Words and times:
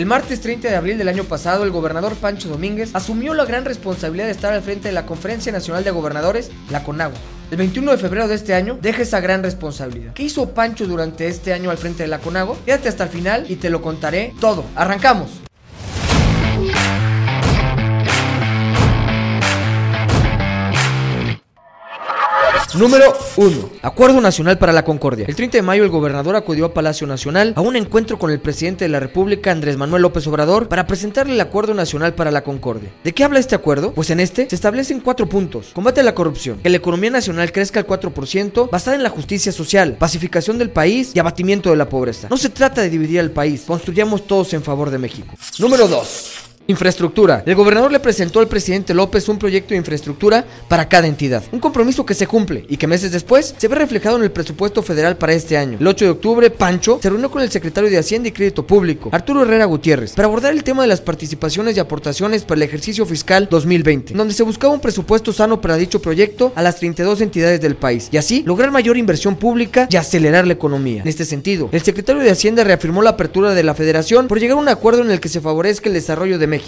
El 0.00 0.06
martes 0.06 0.40
30 0.40 0.66
de 0.66 0.76
abril 0.76 0.96
del 0.96 1.08
año 1.08 1.24
pasado, 1.24 1.62
el 1.62 1.70
gobernador 1.70 2.14
Pancho 2.14 2.48
Domínguez 2.48 2.88
asumió 2.94 3.34
la 3.34 3.44
gran 3.44 3.66
responsabilidad 3.66 4.24
de 4.24 4.32
estar 4.32 4.50
al 4.50 4.62
frente 4.62 4.88
de 4.88 4.94
la 4.94 5.04
Conferencia 5.04 5.52
Nacional 5.52 5.84
de 5.84 5.90
Gobernadores, 5.90 6.50
la 6.70 6.82
CONAGUA. 6.82 7.18
El 7.50 7.58
21 7.58 7.90
de 7.90 7.98
febrero 7.98 8.26
de 8.26 8.34
este 8.34 8.54
año 8.54 8.78
deja 8.80 9.02
esa 9.02 9.20
gran 9.20 9.42
responsabilidad. 9.42 10.14
¿Qué 10.14 10.22
hizo 10.22 10.54
Pancho 10.54 10.86
durante 10.86 11.28
este 11.28 11.52
año 11.52 11.70
al 11.70 11.76
frente 11.76 12.04
de 12.04 12.08
la 12.08 12.18
CONAGUA? 12.18 12.56
Quédate 12.64 12.88
hasta 12.88 13.04
el 13.04 13.10
final 13.10 13.44
y 13.50 13.56
te 13.56 13.68
lo 13.68 13.82
contaré 13.82 14.32
todo. 14.40 14.64
¡Arrancamos! 14.74 15.49
Número 22.74 23.12
1. 23.36 23.70
Acuerdo 23.82 24.20
Nacional 24.20 24.56
para 24.58 24.72
la 24.72 24.84
Concordia. 24.84 25.26
El 25.26 25.34
30 25.34 25.58
de 25.58 25.62
mayo 25.62 25.82
el 25.82 25.90
gobernador 25.90 26.36
acudió 26.36 26.66
a 26.66 26.74
Palacio 26.74 27.06
Nacional 27.06 27.52
a 27.56 27.60
un 27.60 27.74
encuentro 27.74 28.18
con 28.18 28.30
el 28.30 28.38
presidente 28.38 28.84
de 28.84 28.90
la 28.90 29.00
República, 29.00 29.50
Andrés 29.50 29.76
Manuel 29.76 30.02
López 30.02 30.26
Obrador, 30.28 30.68
para 30.68 30.86
presentarle 30.86 31.34
el 31.34 31.40
Acuerdo 31.40 31.74
Nacional 31.74 32.14
para 32.14 32.30
la 32.30 32.44
Concordia. 32.44 32.90
¿De 33.02 33.12
qué 33.12 33.24
habla 33.24 33.40
este 33.40 33.56
acuerdo? 33.56 33.92
Pues 33.92 34.10
en 34.10 34.20
este 34.20 34.48
se 34.48 34.54
establecen 34.54 35.00
cuatro 35.00 35.28
puntos. 35.28 35.70
Combate 35.72 36.00
a 36.00 36.04
la 36.04 36.14
corrupción, 36.14 36.58
que 36.58 36.70
la 36.70 36.76
economía 36.76 37.10
nacional 37.10 37.50
crezca 37.50 37.80
al 37.80 37.86
4%, 37.86 38.70
basada 38.70 38.96
en 38.96 39.02
la 39.02 39.10
justicia 39.10 39.50
social, 39.50 39.96
pacificación 39.98 40.58
del 40.58 40.70
país 40.70 41.10
y 41.14 41.18
abatimiento 41.18 41.70
de 41.70 41.76
la 41.76 41.88
pobreza. 41.88 42.28
No 42.30 42.36
se 42.36 42.50
trata 42.50 42.82
de 42.82 42.90
dividir 42.90 43.20
al 43.20 43.32
país, 43.32 43.64
construyamos 43.66 44.26
todos 44.26 44.52
en 44.54 44.62
favor 44.62 44.90
de 44.90 44.98
México. 44.98 45.34
Número 45.58 45.88
2. 45.88 46.49
Infraestructura. 46.70 47.42
El 47.46 47.56
gobernador 47.56 47.90
le 47.90 47.98
presentó 47.98 48.38
al 48.38 48.46
presidente 48.46 48.94
López 48.94 49.28
un 49.28 49.40
proyecto 49.40 49.70
de 49.70 49.78
infraestructura 49.78 50.44
para 50.68 50.88
cada 50.88 51.08
entidad. 51.08 51.42
Un 51.50 51.58
compromiso 51.58 52.06
que 52.06 52.14
se 52.14 52.28
cumple 52.28 52.64
y 52.68 52.76
que 52.76 52.86
meses 52.86 53.10
después 53.10 53.56
se 53.58 53.66
ve 53.66 53.74
reflejado 53.74 54.16
en 54.16 54.22
el 54.22 54.30
presupuesto 54.30 54.80
federal 54.80 55.16
para 55.16 55.32
este 55.32 55.56
año. 55.56 55.78
El 55.80 55.86
8 55.88 56.04
de 56.04 56.10
octubre, 56.12 56.48
Pancho 56.48 57.00
se 57.02 57.10
reunió 57.10 57.28
con 57.28 57.42
el 57.42 57.50
secretario 57.50 57.90
de 57.90 57.98
Hacienda 57.98 58.28
y 58.28 58.32
Crédito 58.32 58.64
Público, 58.64 59.10
Arturo 59.12 59.42
Herrera 59.42 59.64
Gutiérrez, 59.64 60.12
para 60.12 60.26
abordar 60.26 60.52
el 60.52 60.62
tema 60.62 60.82
de 60.82 60.88
las 60.88 61.00
participaciones 61.00 61.76
y 61.76 61.80
aportaciones 61.80 62.44
para 62.44 62.58
el 62.58 62.62
ejercicio 62.62 63.04
fiscal 63.04 63.48
2020, 63.50 64.14
donde 64.14 64.32
se 64.32 64.44
buscaba 64.44 64.72
un 64.72 64.80
presupuesto 64.80 65.32
sano 65.32 65.60
para 65.60 65.76
dicho 65.76 66.00
proyecto 66.00 66.52
a 66.54 66.62
las 66.62 66.76
32 66.76 67.20
entidades 67.20 67.60
del 67.60 67.74
país 67.74 68.08
y 68.12 68.16
así 68.16 68.44
lograr 68.46 68.70
mayor 68.70 68.96
inversión 68.96 69.34
pública 69.34 69.88
y 69.90 69.96
acelerar 69.96 70.46
la 70.46 70.52
economía. 70.52 71.02
En 71.02 71.08
este 71.08 71.24
sentido, 71.24 71.68
el 71.72 71.82
secretario 71.82 72.22
de 72.22 72.30
Hacienda 72.30 72.62
reafirmó 72.62 73.02
la 73.02 73.10
apertura 73.10 73.54
de 73.54 73.64
la 73.64 73.74
federación 73.74 74.28
por 74.28 74.38
llegar 74.38 74.56
a 74.56 74.60
un 74.60 74.68
acuerdo 74.68 75.02
en 75.02 75.10
el 75.10 75.18
que 75.18 75.28
se 75.28 75.40
favorezca 75.40 75.88
el 75.88 75.94
desarrollo 75.94 76.38
de 76.38 76.46
México 76.46 76.59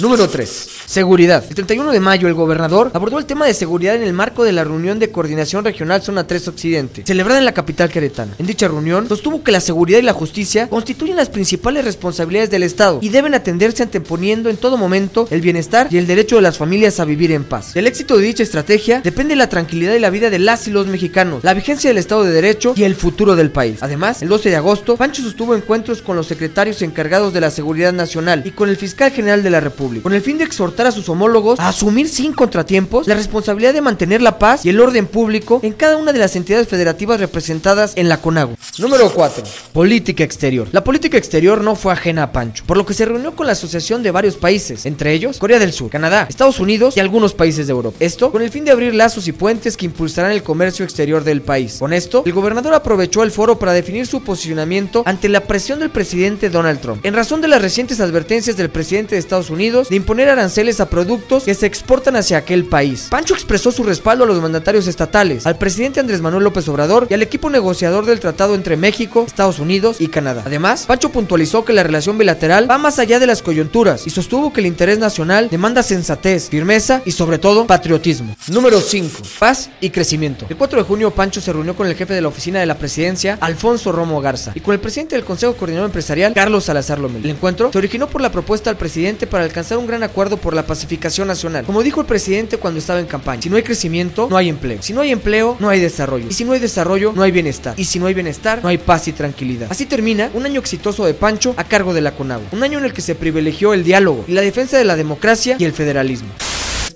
Número 0.00 0.28
3. 0.28 0.68
Seguridad. 0.86 1.44
El 1.48 1.54
31 1.54 1.92
de 1.92 2.00
mayo 2.00 2.28
el 2.28 2.34
gobernador 2.34 2.90
abordó 2.94 3.18
el 3.18 3.26
tema 3.26 3.46
de 3.46 3.54
seguridad 3.54 3.94
en 3.94 4.02
el 4.02 4.12
marco 4.12 4.44
de 4.44 4.52
la 4.52 4.64
reunión 4.64 4.98
de 4.98 5.10
coordinación 5.10 5.64
regional 5.64 6.02
Zona 6.02 6.26
3 6.26 6.48
Occidente, 6.48 7.02
celebrada 7.06 7.38
en 7.38 7.44
la 7.44 7.52
capital 7.52 7.90
queretana. 7.90 8.34
En 8.38 8.46
dicha 8.46 8.68
reunión 8.68 9.08
sostuvo 9.08 9.42
que 9.42 9.52
la 9.52 9.60
seguridad 9.60 9.98
y 9.98 10.02
la 10.02 10.12
justicia 10.12 10.68
constituyen 10.68 11.16
las 11.16 11.28
principales 11.28 11.84
responsabilidades 11.84 12.50
del 12.50 12.62
Estado 12.62 12.98
y 13.02 13.10
deben 13.10 13.34
atenderse 13.34 13.82
anteponiendo 13.82 14.48
en 14.48 14.56
todo 14.56 14.76
momento 14.76 15.28
el 15.30 15.40
bienestar 15.40 15.88
y 15.90 15.98
el 15.98 16.06
derecho 16.06 16.36
de 16.36 16.42
las 16.42 16.58
familias 16.58 16.98
a 16.98 17.04
vivir 17.04 17.32
en 17.32 17.44
paz. 17.44 17.74
Del 17.74 17.86
éxito 17.86 18.16
de 18.16 18.24
dicha 18.24 18.42
estrategia 18.42 19.00
depende 19.02 19.36
la 19.36 19.48
tranquilidad 19.48 19.94
y 19.94 20.00
la 20.00 20.10
vida 20.10 20.30
de 20.30 20.38
las 20.38 20.66
y 20.66 20.70
los 20.70 20.86
mexicanos, 20.86 21.44
la 21.44 21.54
vigencia 21.54 21.90
del 21.90 21.98
Estado 21.98 22.24
de 22.24 22.32
Derecho 22.32 22.74
y 22.76 22.84
el 22.84 22.94
futuro 22.94 23.36
del 23.36 23.50
país. 23.50 23.78
Además, 23.80 24.22
el 24.22 24.28
12 24.28 24.50
de 24.50 24.56
agosto, 24.56 24.96
Pancho 24.96 25.22
sostuvo 25.22 25.54
encuentros 25.54 26.02
con 26.02 26.16
los 26.16 26.26
secretarios 26.26 26.82
encargados 26.82 27.32
de 27.32 27.40
la 27.40 27.50
seguridad 27.50 27.92
nacional 27.92 28.42
y 28.44 28.50
con 28.52 28.68
el 28.68 28.76
fiscal 28.76 29.10
general 29.10 29.19
de 29.20 29.50
la 29.50 29.60
República, 29.60 30.02
con 30.02 30.14
el 30.14 30.22
fin 30.22 30.38
de 30.38 30.44
exhortar 30.44 30.86
a 30.86 30.92
sus 30.92 31.08
homólogos 31.10 31.60
a 31.60 31.68
asumir 31.68 32.08
sin 32.08 32.32
contratiempos 32.32 33.06
la 33.06 33.14
responsabilidad 33.14 33.74
de 33.74 33.82
mantener 33.82 34.22
la 34.22 34.38
paz 34.38 34.64
y 34.64 34.70
el 34.70 34.80
orden 34.80 35.06
público 35.06 35.60
en 35.62 35.74
cada 35.74 35.98
una 35.98 36.12
de 36.14 36.18
las 36.18 36.36
entidades 36.36 36.68
federativas 36.68 37.20
representadas 37.20 37.92
en 37.96 38.08
la 38.08 38.20
CONAGUA. 38.20 38.56
Número 38.78 39.12
4. 39.12 39.44
Política 39.74 40.24
exterior. 40.24 40.68
La 40.72 40.82
política 40.82 41.18
exterior 41.18 41.62
no 41.62 41.76
fue 41.76 41.92
ajena 41.92 42.22
a 42.22 42.32
Pancho, 42.32 42.64
por 42.66 42.78
lo 42.78 42.86
que 42.86 42.94
se 42.94 43.04
reunió 43.04 43.36
con 43.36 43.46
la 43.46 43.52
asociación 43.52 44.02
de 44.02 44.10
varios 44.10 44.36
países, 44.36 44.86
entre 44.86 45.12
ellos 45.12 45.38
Corea 45.38 45.58
del 45.58 45.74
Sur, 45.74 45.90
Canadá, 45.90 46.26
Estados 46.30 46.58
Unidos 46.60 46.96
y 46.96 47.00
algunos 47.00 47.34
países 47.34 47.66
de 47.66 47.72
Europa. 47.72 47.98
Esto 48.00 48.32
con 48.32 48.40
el 48.40 48.50
fin 48.50 48.64
de 48.64 48.70
abrir 48.70 48.94
lazos 48.94 49.28
y 49.28 49.32
puentes 49.32 49.76
que 49.76 49.84
impulsarán 49.84 50.32
el 50.32 50.42
comercio 50.42 50.84
exterior 50.84 51.24
del 51.24 51.42
país. 51.42 51.76
Con 51.78 51.92
esto, 51.92 52.22
el 52.24 52.32
gobernador 52.32 52.72
aprovechó 52.72 53.22
el 53.22 53.30
foro 53.30 53.58
para 53.58 53.74
definir 53.74 54.06
su 54.06 54.22
posicionamiento 54.22 55.02
ante 55.04 55.28
la 55.28 55.42
presión 55.42 55.78
del 55.80 55.90
presidente 55.90 56.48
Donald 56.48 56.80
Trump. 56.80 57.04
En 57.04 57.14
razón 57.14 57.40
de 57.40 57.48
las 57.48 57.60
recientes 57.60 58.00
advertencias 58.00 58.56
del 58.56 58.70
presidente 58.70 59.09
de 59.14 59.20
Estados 59.20 59.50
Unidos 59.50 59.88
de 59.88 59.96
imponer 59.96 60.28
aranceles 60.28 60.80
a 60.80 60.88
productos 60.88 61.44
que 61.44 61.54
se 61.54 61.66
exportan 61.66 62.16
hacia 62.16 62.38
aquel 62.38 62.64
país. 62.64 63.08
Pancho 63.10 63.34
expresó 63.34 63.72
su 63.72 63.82
respaldo 63.82 64.24
a 64.24 64.26
los 64.26 64.40
mandatarios 64.40 64.86
estatales, 64.86 65.46
al 65.46 65.58
presidente 65.58 66.00
Andrés 66.00 66.20
Manuel 66.20 66.44
López 66.44 66.68
Obrador 66.68 67.06
y 67.10 67.14
al 67.14 67.22
equipo 67.22 67.50
negociador 67.50 68.06
del 68.06 68.20
tratado 68.20 68.54
entre 68.54 68.76
México, 68.76 69.24
Estados 69.26 69.58
Unidos 69.58 70.00
y 70.00 70.08
Canadá. 70.08 70.42
Además, 70.46 70.84
Pancho 70.86 71.10
puntualizó 71.10 71.64
que 71.64 71.72
la 71.72 71.82
relación 71.82 72.18
bilateral 72.18 72.70
va 72.70 72.78
más 72.78 72.98
allá 72.98 73.18
de 73.18 73.26
las 73.26 73.42
coyunturas 73.42 74.06
y 74.06 74.10
sostuvo 74.10 74.52
que 74.52 74.60
el 74.60 74.66
interés 74.66 74.98
nacional 74.98 75.48
demanda 75.50 75.82
sensatez, 75.82 76.48
firmeza 76.48 77.02
y 77.04 77.12
sobre 77.12 77.38
todo 77.38 77.66
patriotismo. 77.66 78.36
Número 78.48 78.80
5. 78.80 79.22
Paz 79.38 79.70
y 79.80 79.90
crecimiento. 79.90 80.46
El 80.48 80.56
4 80.56 80.80
de 80.80 80.84
junio 80.84 81.10
Pancho 81.10 81.40
se 81.40 81.52
reunió 81.52 81.74
con 81.74 81.86
el 81.86 81.94
jefe 81.94 82.14
de 82.14 82.20
la 82.20 82.28
oficina 82.28 82.60
de 82.60 82.66
la 82.66 82.78
presidencia, 82.78 83.38
Alfonso 83.40 83.92
Romo 83.92 84.20
Garza, 84.20 84.52
y 84.54 84.60
con 84.60 84.74
el 84.74 84.80
presidente 84.80 85.16
del 85.16 85.24
Consejo 85.24 85.54
Coordinador 85.54 85.88
Empresarial, 85.88 86.34
Carlos 86.34 86.64
Salazar 86.64 86.98
Lomel. 86.98 87.24
El 87.24 87.30
encuentro 87.30 87.72
se 87.72 87.78
originó 87.78 88.08
por 88.08 88.20
la 88.20 88.32
propuesta 88.32 88.70
al 88.70 88.76
presidente 88.76 88.99
para 89.26 89.44
alcanzar 89.44 89.78
un 89.78 89.86
gran 89.86 90.02
acuerdo 90.02 90.36
por 90.36 90.54
la 90.54 90.66
pacificación 90.66 91.28
nacional. 91.28 91.64
Como 91.64 91.82
dijo 91.82 92.00
el 92.00 92.06
presidente 92.06 92.58
cuando 92.58 92.78
estaba 92.78 93.00
en 93.00 93.06
campaña, 93.06 93.42
si 93.42 93.48
no 93.48 93.56
hay 93.56 93.62
crecimiento, 93.62 94.28
no 94.28 94.36
hay 94.36 94.48
empleo. 94.48 94.82
Si 94.82 94.92
no 94.92 95.00
hay 95.00 95.10
empleo, 95.10 95.56
no 95.58 95.68
hay 95.70 95.80
desarrollo. 95.80 96.26
Y 96.28 96.34
si 96.34 96.44
no 96.44 96.52
hay 96.52 96.60
desarrollo, 96.60 97.12
no 97.14 97.22
hay 97.22 97.30
bienestar. 97.30 97.74
Y 97.78 97.84
si 97.84 97.98
no 97.98 98.06
hay 98.06 98.14
bienestar, 98.14 98.60
no 98.62 98.68
hay 98.68 98.78
paz 98.78 99.08
y 99.08 99.12
tranquilidad. 99.12 99.68
Así 99.70 99.86
termina 99.86 100.30
un 100.34 100.44
año 100.44 100.60
exitoso 100.60 101.06
de 101.06 101.14
Pancho 101.14 101.54
a 101.56 101.64
cargo 101.64 101.94
de 101.94 102.02
la 102.02 102.12
CONAGUA. 102.12 102.48
Un 102.52 102.62
año 102.62 102.78
en 102.78 102.84
el 102.84 102.92
que 102.92 103.00
se 103.00 103.14
privilegió 103.14 103.72
el 103.72 103.84
diálogo 103.84 104.24
y 104.28 104.32
la 104.32 104.42
defensa 104.42 104.76
de 104.76 104.84
la 104.84 104.96
democracia 104.96 105.56
y 105.58 105.64
el 105.64 105.72
federalismo. 105.72 106.28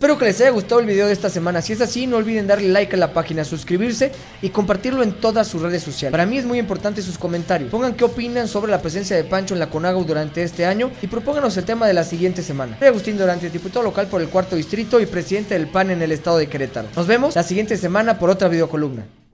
Espero 0.05 0.19
que 0.19 0.27
les 0.27 0.39
haya 0.43 0.51
gustado 0.51 0.83
el 0.83 0.87
video 0.87 1.07
de 1.07 1.15
esta 1.15 1.31
semana. 1.31 1.63
Si 1.63 1.73
es 1.73 1.81
así, 1.81 2.07
no 2.07 2.19
olviden 2.19 2.47
darle 2.47 2.69
like 2.69 2.95
a 2.95 2.99
la 2.99 3.15
página, 3.15 3.43
suscribirse 3.43 4.13
y 4.43 4.51
compartirlo 4.51 5.03
en 5.03 5.13
todas 5.13 5.49
sus 5.49 5.63
redes 5.63 5.83
sociales. 5.83 6.11
Para 6.11 6.27
mí 6.27 6.37
es 6.37 6.45
muy 6.45 6.59
importante 6.59 7.01
sus 7.01 7.17
comentarios. 7.17 7.71
Pongan 7.71 7.95
qué 7.95 8.05
opinan 8.05 8.47
sobre 8.47 8.71
la 8.71 8.83
presencia 8.83 9.17
de 9.17 9.25
Pancho 9.25 9.55
en 9.55 9.61
la 9.61 9.71
Conago 9.71 10.05
durante 10.05 10.43
este 10.43 10.67
año 10.67 10.91
y 11.01 11.07
propónganos 11.07 11.57
el 11.57 11.65
tema 11.65 11.87
de 11.87 11.95
la 11.95 12.05
siguiente 12.05 12.43
semana. 12.43 12.77
Soy 12.79 12.89
Agustín 12.89 13.17
Durante, 13.17 13.49
diputado 13.49 13.83
local 13.83 14.07
por 14.09 14.21
el 14.21 14.29
cuarto 14.29 14.57
distrito 14.57 15.01
y 15.01 15.07
presidente 15.07 15.55
del 15.55 15.69
PAN 15.69 15.91
en 15.91 16.03
el 16.03 16.13
estado 16.13 16.37
de 16.37 16.49
Querétaro. 16.49 16.89
Nos 16.95 17.07
vemos 17.07 17.35
la 17.35 17.43
siguiente 17.43 17.79
semana 17.79 18.19
por 18.19 18.29
otra 18.29 18.49
videocolumna. 18.49 19.07